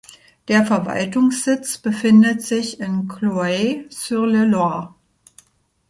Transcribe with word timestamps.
Der 0.47 0.65
Verwaltungssitz 0.65 1.77
befindet 1.77 2.41
sich 2.41 2.79
in 2.79 3.07
Cloyes-sur-le-Loir. 3.07 4.95